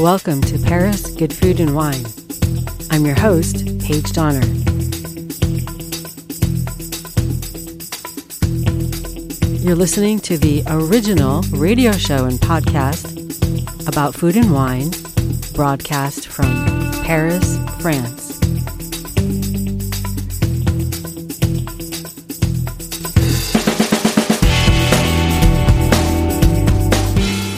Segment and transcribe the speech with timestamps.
[0.00, 2.06] Welcome to Paris Good Food and Wine.
[2.90, 4.40] I'm your host, Paige Donner.
[9.58, 14.90] You're listening to the original radio show and podcast about food and wine,
[15.52, 16.48] broadcast from
[17.04, 18.38] Paris, France.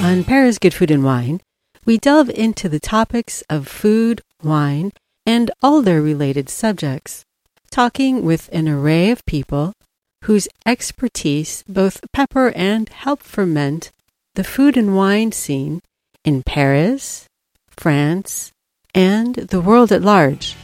[0.03, 1.41] On Paris Good Food and Wine,
[1.85, 4.93] we delve into the topics of food, wine,
[5.27, 7.25] and all their related subjects,
[7.71, 9.73] talking with an array of people
[10.25, 13.91] whose expertise both pepper and help ferment
[14.35, 15.81] the food and wine scene
[16.25, 17.27] in Paris,
[17.69, 18.53] France,
[18.95, 20.57] and the world at large.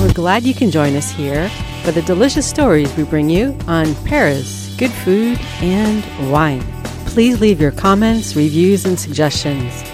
[0.00, 1.48] We're glad you can join us here
[1.82, 6.62] for the delicious stories we bring you on Paris, good food, and wine.
[7.06, 9.84] Please leave your comments, reviews, and suggestions.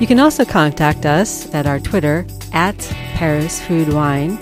[0.00, 2.76] You can also contact us at our Twitter at
[3.14, 4.38] Paris Food Wine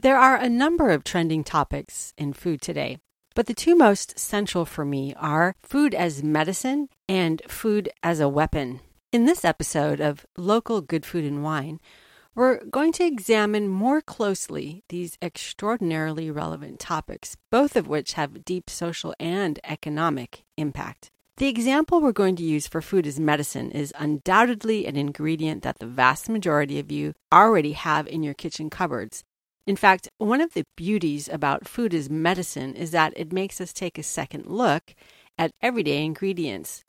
[0.00, 2.98] There are a number of trending topics in food today,
[3.36, 8.28] but the two most central for me are food as medicine and food as a
[8.28, 8.80] weapon.
[9.12, 11.78] In this episode of Local Good Food and Wine,
[12.34, 18.68] we're going to examine more closely these extraordinarily relevant topics, both of which have deep
[18.68, 21.12] social and economic impact.
[21.36, 25.78] The example we're going to use for food as medicine is undoubtedly an ingredient that
[25.78, 29.24] the vast majority of you already have in your kitchen cupboards.
[29.66, 33.72] In fact, one of the beauties about food as medicine is that it makes us
[33.72, 34.94] take a second look
[35.38, 36.84] at everyday ingredients.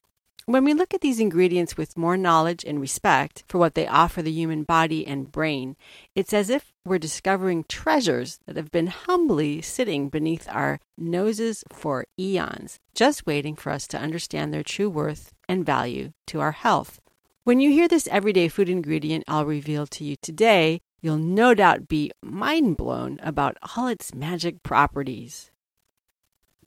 [0.48, 4.24] When we look at these ingredients with more knowledge and respect for what they offer
[4.24, 5.76] the human body and brain,
[6.16, 12.06] it's as if we're discovering treasures that have been humbly sitting beneath our noses for
[12.20, 17.00] eons, just waiting for us to understand their true worth and value to our health.
[17.44, 21.88] When you hear this everyday food ingredient I'll reveal to you today, you'll no doubt
[21.88, 25.52] be mind blown about all its magic properties.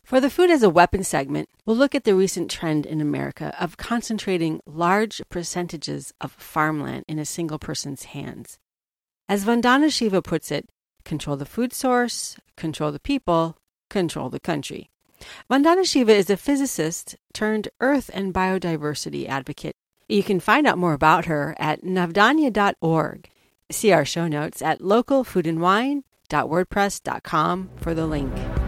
[0.04, 3.56] For the food as a weapon segment, we'll look at the recent trend in America
[3.58, 8.58] of concentrating large percentages of farmland in a single person's hands.
[9.30, 10.68] As Vandana Shiva puts it,
[11.06, 13.56] control the food source, control the people,
[13.88, 14.90] control the country.
[15.50, 19.74] Vandana Shiva is a physicist turned earth and biodiversity advocate.
[20.06, 23.30] You can find out more about her at navdanya.org.
[23.70, 28.63] See our show notes at localfoodandwine.wordpress.com for the link.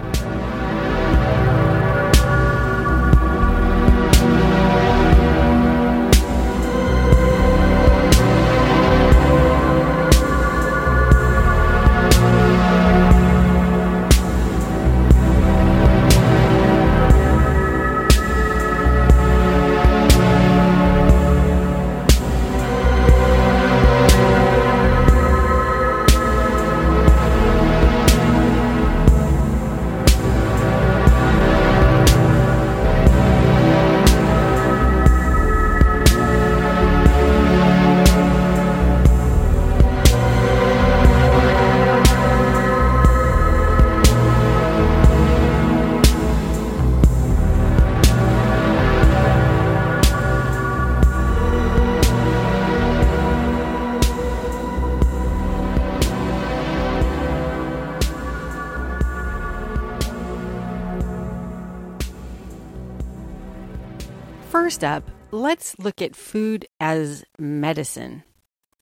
[64.76, 68.24] First up, let's look at food as medicine.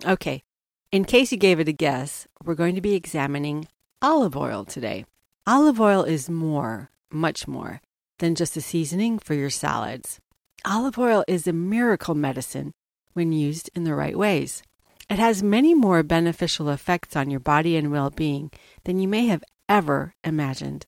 [0.05, 0.43] Okay,
[0.91, 3.69] in case you gave it a guess, we're going to be examining
[4.02, 5.05] olive oil today.
[5.46, 7.81] Olive oil is more, much more,
[8.19, 10.19] than just a seasoning for your salads.
[10.64, 12.73] Olive oil is a miracle medicine
[13.12, 14.64] when used in the right ways.
[15.08, 18.50] It has many more beneficial effects on your body and well being
[18.82, 20.87] than you may have ever imagined.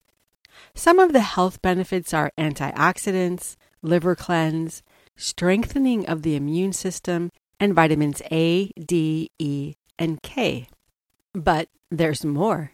[0.75, 4.83] Some of the health benefits are antioxidants, liver cleanse,
[5.17, 10.69] strengthening of the immune system, and vitamins A, D, E, and K.
[11.33, 12.73] But there's more.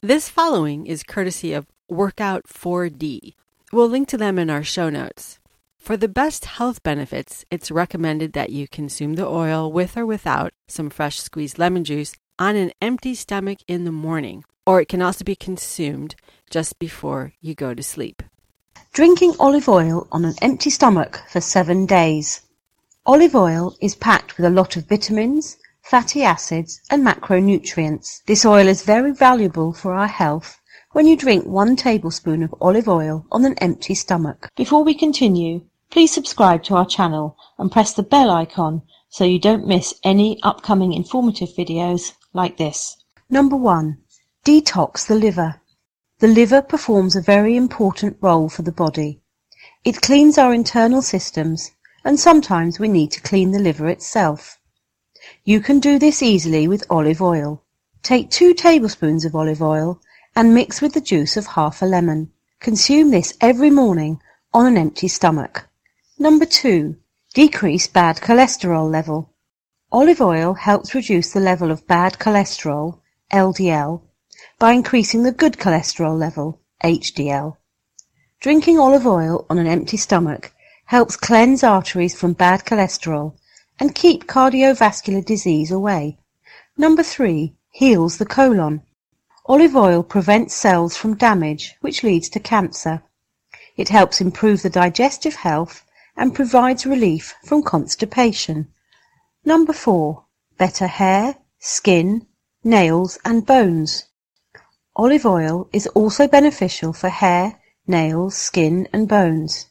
[0.00, 3.34] This following is courtesy of Workout 4D.
[3.72, 5.38] We'll link to them in our show notes.
[5.78, 10.52] For the best health benefits, it's recommended that you consume the oil with or without
[10.66, 15.02] some fresh squeezed lemon juice on an empty stomach in the morning, or it can
[15.02, 16.14] also be consumed
[16.48, 18.22] just before you go to sleep.
[18.94, 22.42] Drinking olive oil on an empty stomach for seven days.
[23.04, 28.22] Olive oil is packed with a lot of vitamins, fatty acids, and macronutrients.
[28.26, 30.60] This oil is very valuable for our health
[30.92, 34.48] when you drink one tablespoon of olive oil on an empty stomach.
[34.54, 39.40] Before we continue, please subscribe to our channel and press the bell icon so you
[39.40, 42.96] don't miss any upcoming informative videos like this.
[43.28, 43.98] Number one,
[44.44, 45.60] detox the liver.
[46.20, 49.20] The liver performs a very important role for the body.
[49.84, 51.72] It cleans our internal systems
[52.04, 54.58] and sometimes we need to clean the liver itself.
[55.42, 57.64] You can do this easily with olive oil.
[58.04, 60.00] Take two tablespoons of olive oil
[60.36, 62.30] and mix with the juice of half a lemon.
[62.60, 64.20] Consume this every morning
[64.52, 65.68] on an empty stomach.
[66.16, 66.96] Number two,
[67.34, 69.34] decrease bad cholesterol level.
[69.90, 73.00] Olive oil helps reduce the level of bad cholesterol,
[73.32, 74.02] LDL,
[74.64, 77.58] by increasing the good cholesterol level, HDL.
[78.40, 80.54] Drinking olive oil on an empty stomach
[80.86, 83.36] helps cleanse arteries from bad cholesterol
[83.78, 86.16] and keep cardiovascular disease away.
[86.78, 88.80] Number three, heals the colon.
[89.44, 93.02] Olive oil prevents cells from damage, which leads to cancer.
[93.76, 95.84] It helps improve the digestive health
[96.16, 98.68] and provides relief from constipation.
[99.44, 100.24] Number four,
[100.56, 102.26] better hair, skin,
[102.64, 104.06] nails and bones.
[104.96, 109.66] Olive oil is also beneficial for hair, nails, skin and bones.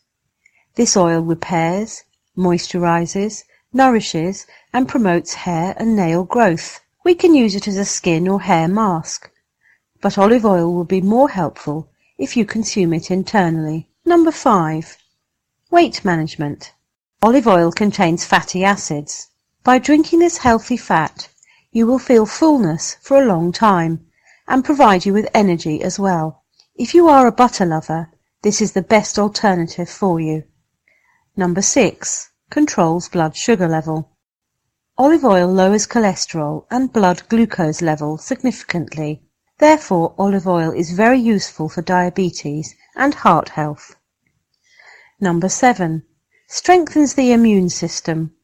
[0.76, 2.04] This oil repairs,
[2.38, 6.82] moisturizes, nourishes and promotes hair and nail growth.
[7.06, 9.32] We can use it as a skin or hair mask,
[10.02, 11.88] but olive oil will be more helpful
[12.18, 13.88] if you consume it internally.
[14.04, 14.98] Number 5.
[15.72, 16.74] Weight management.
[17.22, 19.30] Olive oil contains fatty acids.
[19.64, 21.30] By drinking this healthy fat,
[21.72, 24.06] you will feel fullness for a long time
[24.48, 26.44] and provide you with energy as well.
[26.76, 28.10] If you are a butter lover,
[28.42, 30.44] this is the best alternative for you.
[31.38, 32.30] Number 6.
[32.50, 34.12] Controls blood sugar level.
[34.98, 39.24] Olive oil lowers cholesterol and blood glucose level significantly.
[39.58, 43.96] Therefore, olive oil is very useful for diabetes and heart health.
[45.20, 46.04] Number 7.
[46.48, 48.36] Strengthens the immune system.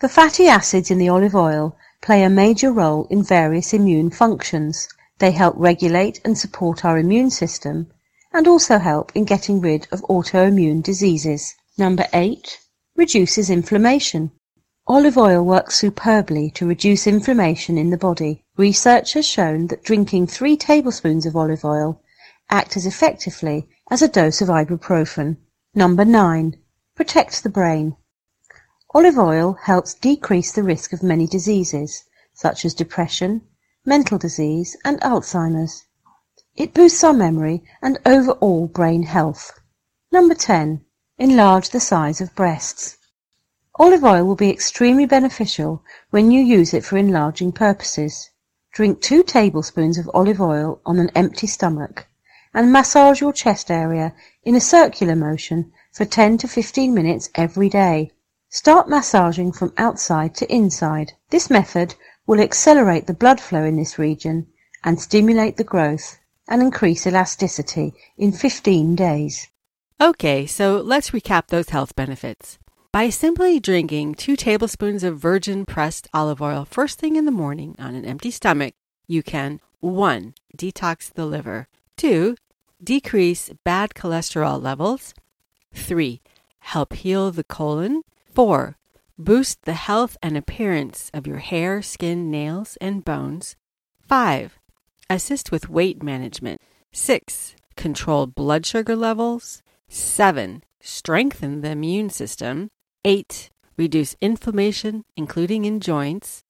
[0.00, 4.88] The fatty acids in the olive oil play a major role in various immune functions.
[5.18, 7.92] They help regulate and support our immune system
[8.32, 11.54] and also help in getting rid of autoimmune diseases.
[11.78, 12.58] Number 8.
[12.96, 14.32] Reduces inflammation.
[14.86, 18.44] Olive oil works superbly to reduce inflammation in the body.
[18.56, 22.02] Research has shown that drinking three tablespoons of olive oil
[22.50, 25.36] act as effectively as a dose of ibuprofen.
[25.74, 26.56] Number 9.
[26.96, 27.96] Protects the brain.
[28.94, 33.42] Olive oil helps decrease the risk of many diseases, such as depression,
[33.84, 35.84] mental disease, and Alzheimer's.
[36.56, 39.52] It boosts our memory and overall brain health.
[40.10, 40.84] Number 10.
[41.18, 42.96] Enlarge the size of breasts.
[43.76, 48.30] Olive oil will be extremely beneficial when you use it for enlarging purposes.
[48.72, 52.06] Drink two tablespoons of olive oil on an empty stomach
[52.54, 54.14] and massage your chest area
[54.44, 58.12] in a circular motion for 10 to 15 minutes every day.
[58.48, 61.12] Start massaging from outside to inside.
[61.30, 64.46] This method will accelerate the blood flow in this region
[64.82, 69.48] and stimulate the growth and increase elasticity in 15 days.
[70.00, 72.58] Okay, so let's recap those health benefits.
[72.92, 77.74] By simply drinking two tablespoons of virgin pressed olive oil first thing in the morning
[77.78, 78.74] on an empty stomach,
[79.06, 80.34] you can 1.
[80.56, 82.36] Detox the liver, 2.
[82.82, 85.14] Decrease bad cholesterol levels,
[85.74, 86.20] 3.
[86.60, 88.02] Help heal the colon,
[88.32, 88.76] 4.
[89.18, 93.54] Boost the health and appearance of your hair, skin, nails, and bones,
[94.08, 94.58] 5.
[95.08, 96.60] Assist with weight management,
[96.92, 97.54] 6.
[97.76, 100.64] Control blood sugar levels, 7.
[100.80, 102.70] Strengthen the immune system.
[103.04, 103.50] 8.
[103.76, 106.42] Reduce inflammation, including in joints.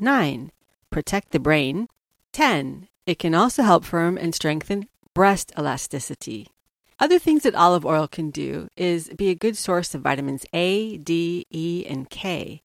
[0.00, 0.50] 9.
[0.90, 1.86] Protect the brain.
[2.32, 2.88] 10.
[3.06, 6.48] It can also help firm and strengthen breast elasticity.
[7.00, 10.96] Other things that olive oil can do is be a good source of vitamins A,
[10.98, 12.62] D, E, and K.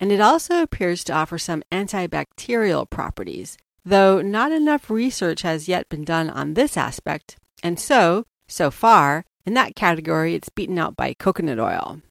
[0.00, 5.88] And it also appears to offer some antibacterial properties, though not enough research has yet
[5.88, 7.36] been done on this aspect.
[7.62, 12.02] And so, so far, in that category, it's beaten out by coconut oil.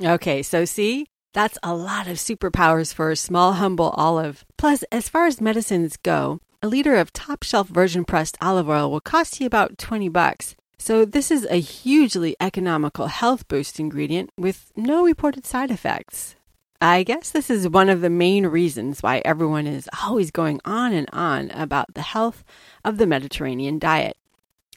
[0.00, 4.44] Okay, so see, that's a lot of superpowers for a small, humble olive.
[4.56, 8.90] Plus, as far as medicines go, a liter of top shelf virgin pressed olive oil
[8.90, 10.54] will cost you about 20 bucks.
[10.82, 16.36] So, this is a hugely economical health boost ingredient with no reported side effects.
[16.80, 20.94] I guess this is one of the main reasons why everyone is always going on
[20.94, 22.42] and on about the health
[22.82, 24.16] of the Mediterranean diet.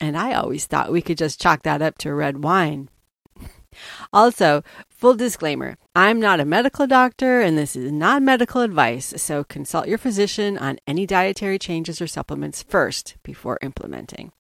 [0.02, 2.90] And I always thought we could just chalk that up to red wine.
[4.12, 9.46] also, full disclaimer I'm not a medical doctor and this is not medical advice, so
[9.46, 14.34] consult your physician on any dietary changes or supplements first before implementing.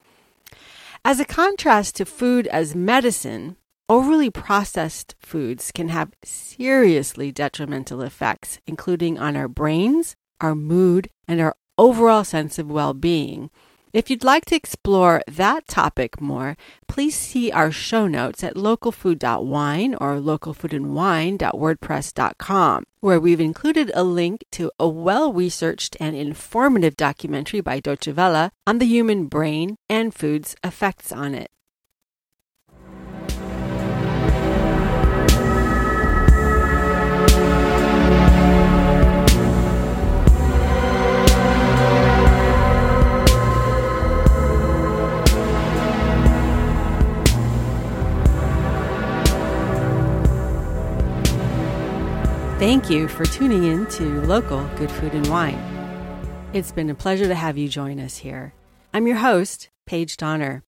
[1.06, 3.58] As a contrast to food as medicine,
[3.90, 11.42] Overly processed foods can have seriously detrimental effects, including on our brains, our mood, and
[11.42, 13.50] our overall sense of well being.
[13.94, 16.58] If you'd like to explore that topic more,
[16.88, 24.72] please see our show notes at localfood.wine or localfoodandwine.wordpress.com, where we've included a link to
[24.80, 31.12] a well researched and informative documentary by Deutsche on the human brain and food's effects
[31.12, 31.52] on it.
[52.74, 55.62] Thank you for tuning in to Local Good Food and Wine.
[56.54, 58.56] It's been a pleasure to have you join us here.
[58.92, 60.64] I'm your host, Paige Donner.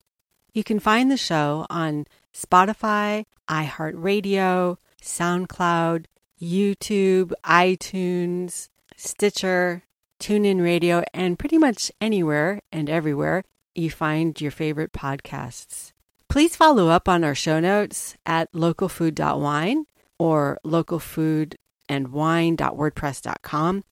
[0.53, 6.05] You can find the show on Spotify, iHeartRadio, SoundCloud,
[6.39, 9.81] YouTube, iTunes, Stitcher,
[10.19, 13.43] TuneIn Radio, and pretty much anywhere and everywhere
[13.73, 15.91] you find your favorite podcasts.
[16.29, 19.87] Please follow up on our show notes at localfood.wine
[20.19, 21.55] or localfood
[21.87, 23.83] and wine.wordpress.com.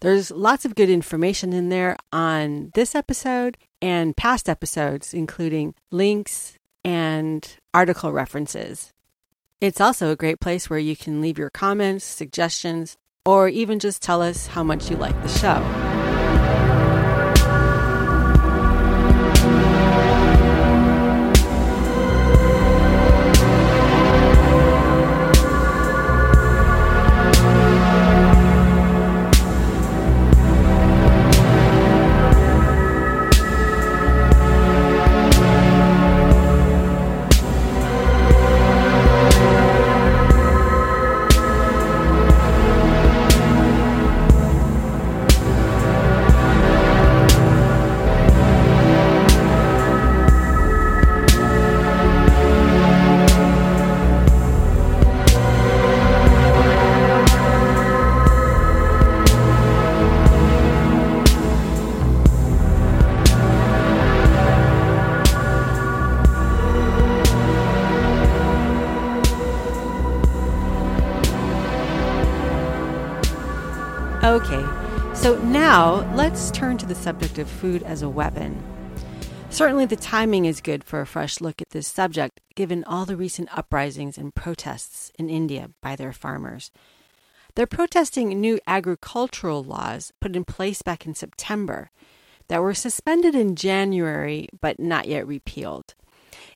[0.00, 6.54] There's lots of good information in there on this episode and past episodes, including links
[6.84, 8.92] and article references.
[9.60, 14.00] It's also a great place where you can leave your comments, suggestions, or even just
[14.00, 15.89] tell us how much you like the show.
[74.30, 74.64] Okay,
[75.12, 78.62] so now let's turn to the subject of food as a weapon.
[79.50, 83.16] Certainly, the timing is good for a fresh look at this subject, given all the
[83.16, 86.70] recent uprisings and protests in India by their farmers.
[87.56, 91.90] They're protesting new agricultural laws put in place back in September
[92.46, 95.96] that were suspended in January but not yet repealed.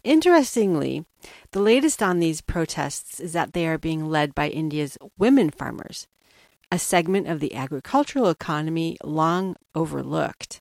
[0.04, 1.06] Interestingly,
[1.50, 6.06] the latest on these protests is that they are being led by India's women farmers,
[6.70, 10.60] a segment of the agricultural economy long overlooked.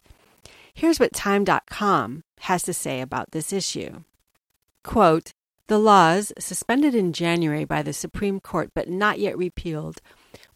[0.74, 4.04] Here's what Time.com has to say about this issue.
[4.84, 5.34] Quote,
[5.68, 10.02] the laws, suspended in January by the Supreme Court but not yet repealed,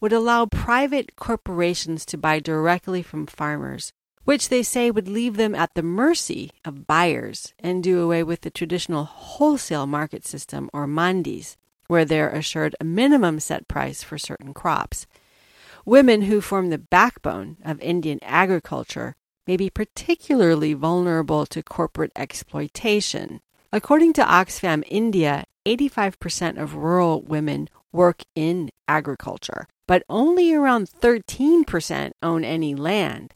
[0.00, 3.92] would allow private corporations to buy directly from farmers,
[4.24, 8.42] which they say would leave them at the mercy of buyers and do away with
[8.42, 14.18] the traditional wholesale market system or mandis, where they're assured a minimum set price for
[14.18, 15.06] certain crops.
[15.88, 19.16] Women who form the backbone of Indian agriculture
[19.46, 23.40] may be particularly vulnerable to corporate exploitation.
[23.72, 32.12] According to Oxfam India, 85% of rural women work in agriculture, but only around 13%
[32.22, 33.32] own any land.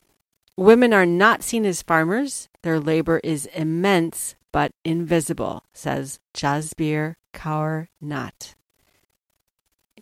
[0.55, 2.51] Women are not seen as farmers.
[2.61, 8.57] Their labor is immense but invisible, says Jasbir Kaur Natt.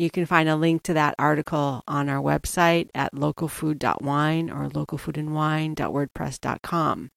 [0.01, 7.11] You can find a link to that article on our website at localfood.wine or localfoodandwine.wordpress.com.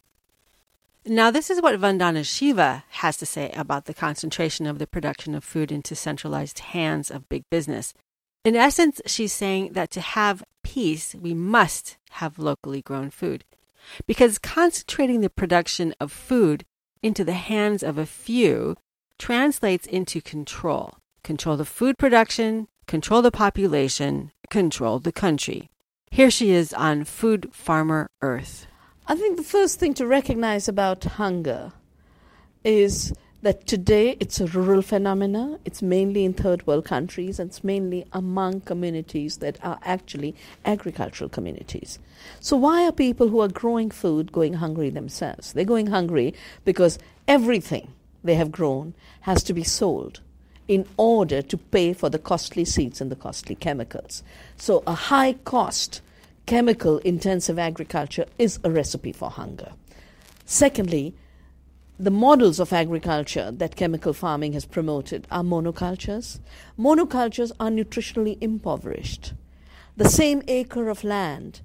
[1.05, 5.33] Now, this is what Vandana Shiva has to say about the concentration of the production
[5.33, 7.93] of food into centralized hands of big business.
[8.43, 13.45] In essence, she's saying that to have peace, we must have locally grown food.
[14.05, 16.65] Because concentrating the production of food
[17.01, 18.75] into the hands of a few
[19.17, 25.69] translates into control control the food production, control the population, control the country.
[26.11, 28.67] Here she is on Food Farmer Earth.
[29.07, 31.73] I think the first thing to recognize about hunger
[32.63, 35.59] is that today it's a rural phenomena.
[35.65, 41.29] It's mainly in third world countries and it's mainly among communities that are actually agricultural
[41.29, 41.99] communities.
[42.39, 45.51] So, why are people who are growing food going hungry themselves?
[45.51, 46.97] They're going hungry because
[47.27, 50.21] everything they have grown has to be sold
[50.67, 54.23] in order to pay for the costly seeds and the costly chemicals.
[54.57, 56.01] So, a high cost
[56.45, 59.73] chemical intensive agriculture is a recipe for hunger.
[60.45, 61.15] Secondly,
[61.99, 66.39] the models of agriculture that chemical farming has promoted are monocultures.
[66.77, 69.33] Monocultures are nutritionally impoverished.
[69.95, 71.61] The same acre of land,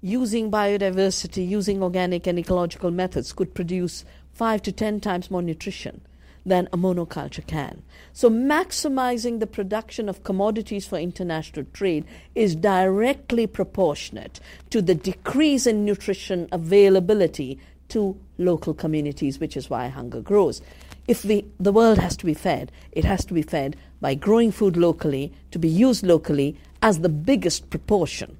[0.00, 6.00] using biodiversity, using organic and ecological methods, could produce five to ten times more nutrition
[6.46, 7.82] than a monoculture can.
[8.12, 15.66] So, maximizing the production of commodities for international trade is directly proportionate to the decrease
[15.66, 20.62] in nutrition availability to local communities, which is why hunger grows.
[21.08, 24.50] If we, the world has to be fed, it has to be fed by growing
[24.50, 28.36] food locally, to be used locally as the biggest proportion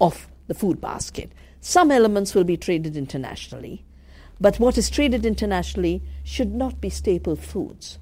[0.00, 1.30] of the food basket.
[1.60, 3.84] Some elements will be traded internationally,
[4.40, 7.98] but what is traded internationally should not be staple foods.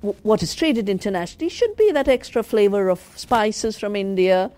[0.00, 4.50] What is traded internationally should be that extra flavor of spices from India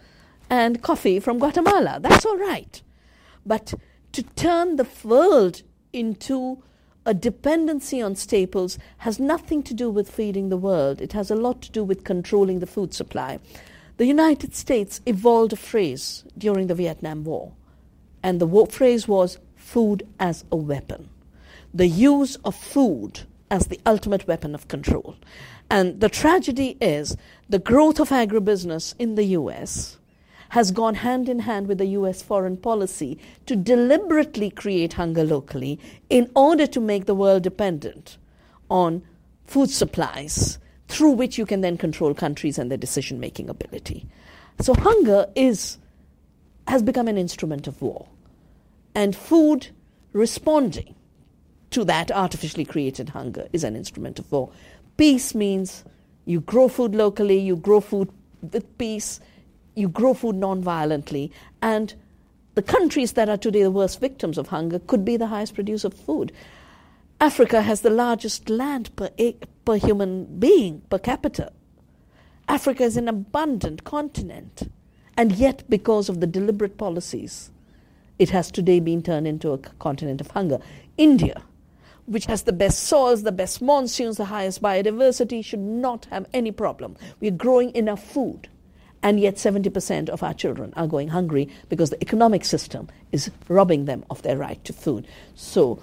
[0.50, 1.98] and coffee from Guatemala.
[2.00, 2.82] That's all right.
[3.44, 3.74] But
[4.12, 5.62] to turn the world
[5.92, 6.62] into
[7.04, 11.00] a dependency on staples has nothing to do with feeding the world.
[11.00, 13.38] It has a lot to do with controlling the food supply.
[13.96, 17.52] The United States evolved a phrase during the Vietnam War,
[18.22, 21.08] and the war phrase was food as a weapon.
[21.74, 25.16] The use of food as the ultimate weapon of control.
[25.68, 27.16] And the tragedy is
[27.48, 29.98] the growth of agribusiness in the US
[30.50, 35.80] has gone hand in hand with the US foreign policy to deliberately create hunger locally
[36.08, 38.18] in order to make the world dependent
[38.70, 39.02] on
[39.46, 44.06] food supplies through which you can then control countries and their decision making ability.
[44.60, 45.78] So hunger is
[46.68, 48.06] has become an instrument of war.
[48.96, 49.68] And food
[50.14, 50.94] responding
[51.70, 54.50] to that artificially created hunger is an instrument of war.
[54.96, 55.84] Peace means
[56.24, 58.08] you grow food locally, you grow food
[58.40, 59.20] with peace,
[59.74, 61.30] you grow food non-violently,
[61.60, 61.94] and
[62.54, 65.88] the countries that are today the worst victims of hunger could be the highest producer
[65.88, 66.32] of food.
[67.20, 69.10] Africa has the largest land per,
[69.66, 71.52] per human being, per capita.
[72.48, 74.70] Africa is an abundant continent,
[75.18, 77.50] and yet, because of the deliberate policies,
[78.18, 80.58] it has today been turned into a continent of hunger.
[80.96, 81.42] India,
[82.06, 86.50] which has the best soils, the best monsoons, the highest biodiversity, should not have any
[86.50, 86.96] problem.
[87.20, 88.48] We're growing enough food
[89.02, 93.84] and yet 70% of our children are going hungry because the economic system is robbing
[93.84, 95.06] them of their right to food.
[95.34, 95.78] So,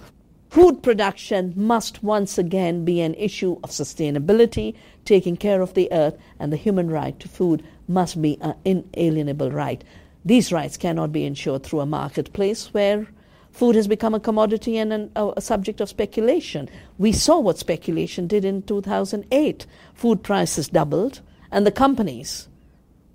[0.50, 6.18] food production must once again be an issue of sustainability, taking care of the earth,
[6.38, 9.82] and the human right to food must be an inalienable right.
[10.24, 13.06] These rights cannot be ensured through a marketplace where
[13.50, 16.68] food has become a commodity and an, a, subject of speculation.
[16.96, 19.66] We saw what speculation did in 2008.
[19.92, 22.48] Food prices doubled, and the companies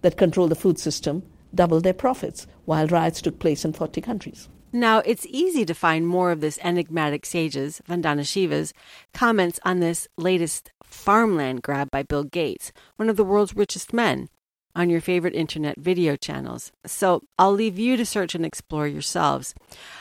[0.01, 4.47] that control the food system doubled their profits while riots took place in 40 countries.
[4.71, 8.71] Now, it's easy to find more of this enigmatic sage's, Vandana Shiva's,
[9.15, 14.29] comments on this latest farmland grab by Bill Gates, one of the world's richest men,
[14.75, 16.71] on your favorite internet video channels.
[16.85, 19.55] So I'll leave you to search and explore yourselves.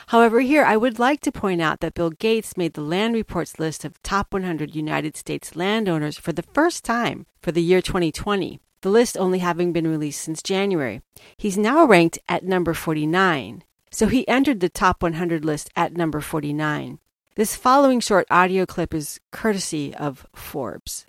[0.07, 3.59] However, here I would like to point out that Bill Gates made the Land Report's
[3.59, 8.59] list of top 100 United States landowners for the first time for the year 2020
[8.81, 11.01] the list only having been released since January.
[11.37, 16.21] He's now ranked at number 49, so he entered the top 100 list at number
[16.21, 16.99] 49.
[17.35, 21.05] This following short audio clip is courtesy of Forbes.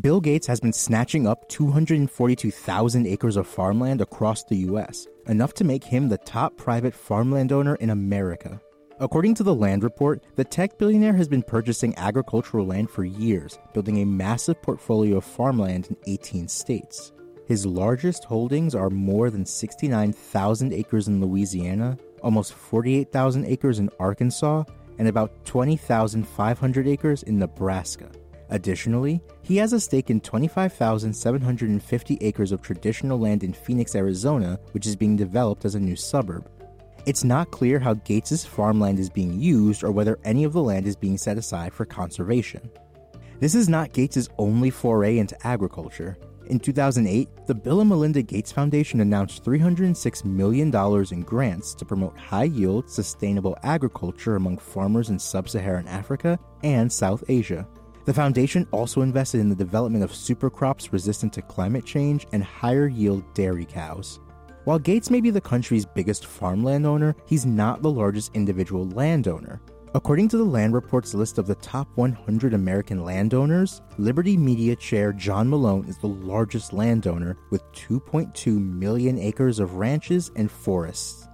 [0.00, 5.62] Bill Gates has been snatching up 242,000 acres of farmland across the U.S., enough to
[5.62, 8.60] make him the top private farmland owner in America.
[8.98, 13.56] According to the Land Report, the tech billionaire has been purchasing agricultural land for years,
[13.72, 17.12] building a massive portfolio of farmland in 18 states.
[17.46, 24.64] His largest holdings are more than 69,000 acres in Louisiana, almost 48,000 acres in Arkansas,
[24.98, 28.10] and about 20,500 acres in Nebraska.
[28.54, 34.86] Additionally, he has a stake in 25,750 acres of traditional land in Phoenix, Arizona, which
[34.86, 36.48] is being developed as a new suburb.
[37.04, 40.86] It's not clear how Gates's farmland is being used or whether any of the land
[40.86, 42.70] is being set aside for conservation.
[43.40, 46.16] This is not Gates's only foray into agriculture.
[46.46, 50.72] In 2008, the Bill and Melinda Gates Foundation announced $306 million
[51.10, 56.92] in grants to promote high yield, sustainable agriculture among farmers in sub Saharan Africa and
[56.92, 57.66] South Asia.
[58.04, 62.44] The foundation also invested in the development of super crops resistant to climate change and
[62.44, 64.20] higher yield dairy cows.
[64.64, 69.60] While Gates may be the country's biggest farmland owner, he's not the largest individual landowner.
[69.94, 75.12] According to the Land Report's list of the top 100 American landowners, Liberty Media chair
[75.12, 81.28] John Malone is the largest landowner with 2.2 million acres of ranches and forests.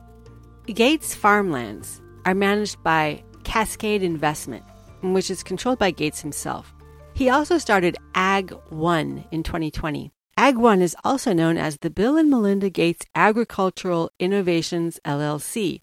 [0.66, 4.64] Gates farmlands are managed by Cascade Investment,
[5.02, 6.74] which is controlled by Gates himself.
[7.14, 10.12] He also started Ag One in 2020.
[10.36, 15.82] Ag One is also known as the Bill and Melinda Gates Agricultural Innovations LLC,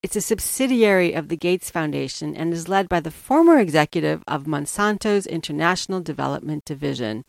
[0.00, 4.46] it's a subsidiary of the Gates Foundation and is led by the former executive of
[4.46, 7.24] Monsanto's International Development Division.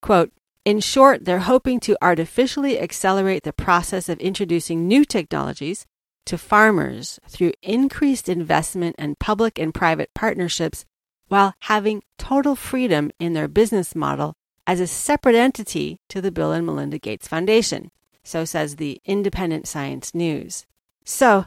[0.00, 0.32] Quote,
[0.64, 5.86] in short, they're hoping to artificially accelerate the process of introducing new technologies
[6.26, 10.84] to farmers through increased investment and public and private partnerships
[11.28, 14.34] while having total freedom in their business model
[14.66, 17.90] as a separate entity to the Bill and Melinda Gates Foundation.
[18.22, 20.66] So says the Independent Science News.
[21.04, 21.46] So,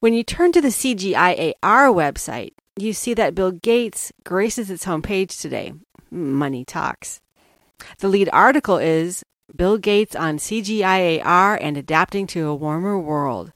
[0.00, 5.40] when you turn to the CGIAR website, you see that Bill Gates graces its homepage
[5.40, 5.72] today.
[6.10, 7.20] Money talks.
[7.98, 13.52] The lead article is Bill Gates on CGIAR and Adapting to a Warmer World.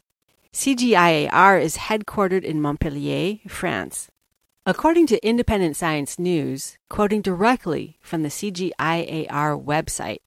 [0.54, 4.10] CGIAR is headquartered in Montpellier, France.
[4.66, 10.20] According to Independent Science News, quoting directly from the CGIAR website,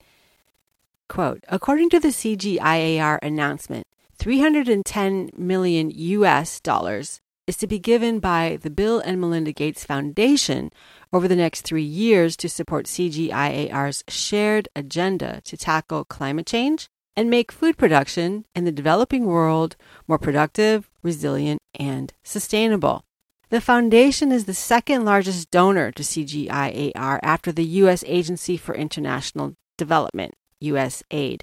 [1.07, 3.85] quote, according to the CGIAR announcement,
[4.17, 10.71] 310 million US dollars is to be given by the Bill and Melinda Gates Foundation
[11.13, 17.29] over the next three years to support CGIAR's shared agenda to tackle climate change and
[17.29, 19.75] make food production in the developing world
[20.07, 23.03] more productive, resilient, and sustainable.
[23.49, 28.03] The foundation is the second largest donor to CGIAR after the U.S.
[28.07, 31.41] Agency for International Development, USAID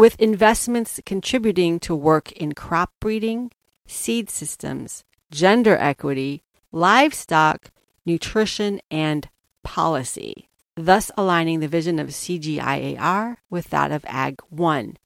[0.00, 3.50] with investments contributing to work in crop breeding,
[3.86, 7.70] seed systems, gender equity, livestock,
[8.06, 9.28] nutrition, and
[9.62, 14.96] policy, thus aligning the vision of CGIAR with that of Ag One.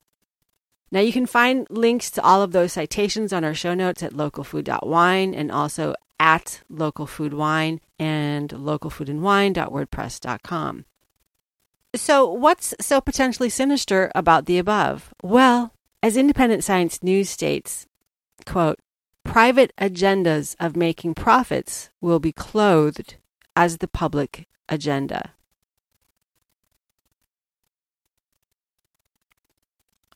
[0.94, 4.12] Now, you can find links to all of those citations on our show notes at
[4.12, 10.84] localfood.wine and also at localfoodwine and localfoodandwine.wordpress.com.
[11.96, 15.12] So, what's so potentially sinister about the above?
[15.20, 17.88] Well, as Independent Science News states,
[18.46, 18.78] quote,
[19.24, 23.16] private agendas of making profits will be clothed
[23.56, 25.32] as the public agenda.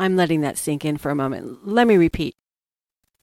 [0.00, 1.66] I'm letting that sink in for a moment.
[1.66, 2.34] Let me repeat.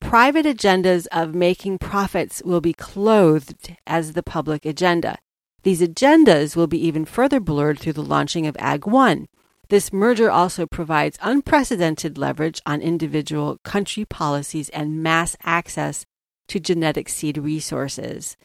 [0.02, 5.18] Private agendas of making profits will be clothed as the public agenda.
[5.64, 9.28] These agendas will be even further blurred through the launching of Ag One.
[9.70, 16.06] This merger also provides unprecedented leverage on individual country policies and mass access
[16.50, 18.38] to genetic seed resources.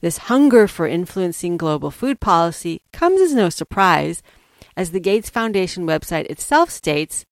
[0.00, 4.22] This hunger for influencing global food policy comes as no surprise,
[4.76, 7.26] as the Gates Foundation website itself states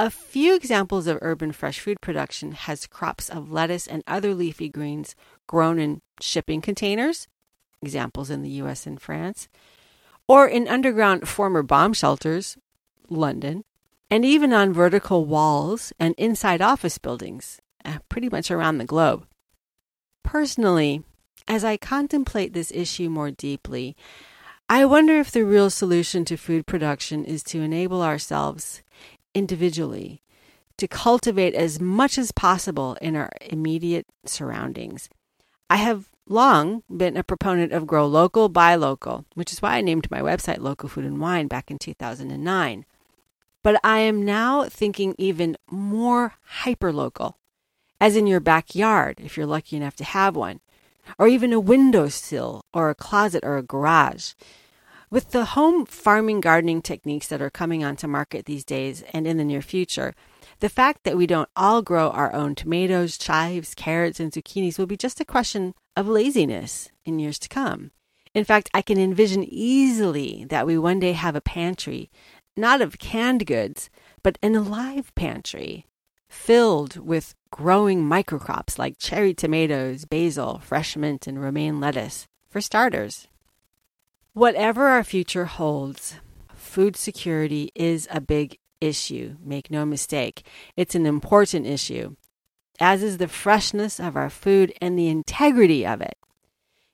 [0.00, 4.68] A few examples of urban fresh food production has crops of lettuce and other leafy
[4.68, 5.16] greens
[5.48, 7.26] grown in shipping containers,
[7.82, 9.48] examples in the US and France,
[10.28, 12.56] or in underground former bomb shelters,
[13.10, 13.64] London,
[14.08, 19.26] and even on vertical walls and inside office buildings, uh, pretty much around the globe.
[20.22, 21.02] Personally,
[21.48, 23.96] as I contemplate this issue more deeply,
[24.68, 28.82] I wonder if the real solution to food production is to enable ourselves
[29.34, 30.22] individually
[30.78, 35.08] to cultivate as much as possible in our immediate surroundings.
[35.68, 39.80] I have long been a proponent of grow local, buy local, which is why I
[39.80, 42.84] named my website Local Food and Wine back in 2009.
[43.62, 47.38] But I am now thinking even more hyper local,
[48.00, 50.60] as in your backyard, if you're lucky enough to have one,
[51.18, 54.34] or even a windowsill or a closet or a garage.
[55.10, 59.38] With the home farming gardening techniques that are coming onto market these days and in
[59.38, 60.14] the near future,
[60.60, 64.86] the fact that we don't all grow our own tomatoes, chives, carrots, and zucchinis will
[64.86, 67.90] be just a question of laziness in years to come.
[68.34, 72.10] In fact, I can envision easily that we one day have a pantry,
[72.54, 73.88] not of canned goods,
[74.22, 75.86] but an alive pantry
[76.28, 83.27] filled with growing microcrops like cherry tomatoes, basil, fresh mint, and romaine lettuce, for starters.
[84.38, 86.14] Whatever our future holds,
[86.54, 89.34] food security is a big issue.
[89.42, 90.46] Make no mistake,
[90.76, 92.14] it's an important issue,
[92.78, 96.16] as is the freshness of our food and the integrity of it,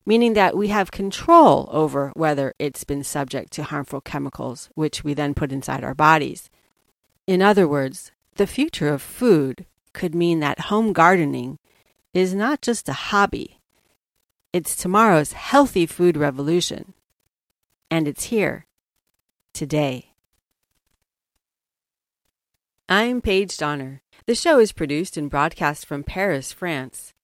[0.07, 5.13] meaning that we have control over whether it's been subject to harmful chemicals, which we
[5.13, 6.49] then put inside our bodies.
[7.27, 11.59] In other words, the future of food could mean that home gardening
[12.15, 13.61] is not just a hobby,
[14.55, 16.95] it's tomorrow's healthy food revolution
[17.95, 18.67] and it's here
[19.53, 20.11] today.
[22.89, 24.03] I'm Paige Donner.
[24.27, 27.15] The show is produced and broadcast from Paris, France.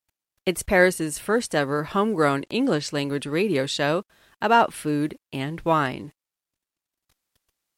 [0.47, 4.05] It's Paris's first ever homegrown English language radio show
[4.41, 6.13] about food and wine.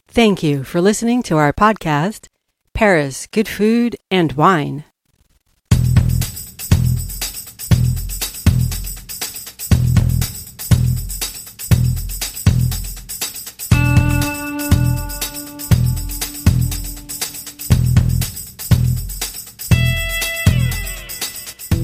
[0.07, 2.29] Thank you for listening to our podcast,
[2.75, 4.85] Paris Good Food and Wine.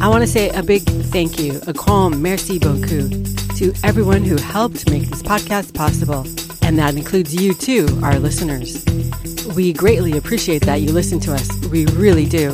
[0.09, 3.11] I want to say a big thank you, a grand merci beaucoup,
[3.59, 6.21] to everyone who helped make this podcast possible.
[6.67, 8.87] And that includes you too, our listeners.
[9.55, 11.55] We greatly appreciate that you listen to us.
[11.67, 12.53] We really do.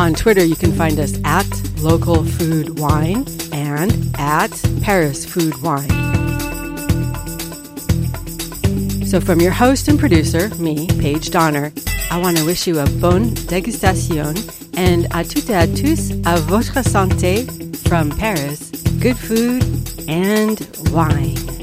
[0.00, 1.46] On Twitter, you can find us at
[1.82, 5.90] Local Food Wine and at Paris Food Wine.
[9.04, 11.70] So, from your host and producer, me, Paige Donner,
[12.10, 14.34] I want to wish you a bonne dégustation
[14.74, 17.44] and à toutes et à tous, à votre santé
[17.86, 19.62] from Paris, good food
[20.08, 21.59] and wine.